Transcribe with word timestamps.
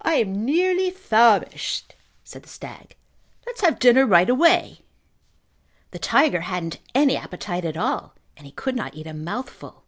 "I 0.00 0.14
am 0.18 0.44
nearly 0.44 0.88
famished," 0.92 1.96
said 2.22 2.44
the 2.44 2.48
stag. 2.48 2.94
"Let's 3.44 3.60
have 3.62 3.80
dinner 3.80 4.06
right 4.06 4.30
away." 4.30 4.82
The 5.90 5.98
tiger 5.98 6.42
hadn't 6.42 6.78
any 6.94 7.16
appetite 7.16 7.64
at 7.64 7.76
all 7.76 8.14
and 8.36 8.46
he 8.46 8.52
could 8.52 8.76
not 8.76 8.94
eat 8.94 9.08
a 9.08 9.12
mouthful. 9.14 9.82